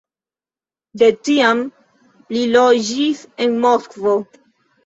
De 1.01 1.09
tiam 1.29 1.61
li 2.37 2.41
loĝis 2.57 3.23
en 3.47 3.57
Moskvo. 3.67 4.19